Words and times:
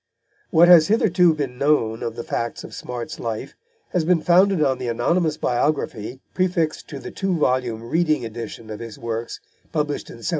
What 0.49 0.67
has 0.67 0.87
hitherto 0.87 1.35
been 1.35 1.59
known 1.59 2.01
of 2.01 2.15
the 2.15 2.23
facts 2.23 2.63
of 2.63 2.73
Smart's 2.73 3.19
life 3.19 3.53
has 3.89 4.03
been 4.03 4.19
founded 4.23 4.59
on 4.63 4.79
the 4.79 4.87
anonymous 4.87 5.37
biography 5.37 6.21
prefixed 6.33 6.87
to 6.87 6.97
the 6.97 7.11
two 7.11 7.37
volume 7.37 7.83
Reading 7.83 8.25
edition 8.25 8.71
of 8.71 8.79
his 8.79 8.97
works, 8.97 9.39
published 9.71 10.09
in 10.09 10.15
1791. 10.15 10.25